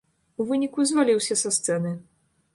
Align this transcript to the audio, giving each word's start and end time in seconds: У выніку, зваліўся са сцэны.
У 0.39 0.45
выніку, 0.51 0.85
зваліўся 0.93 1.39
са 1.43 1.53
сцэны. 1.61 1.95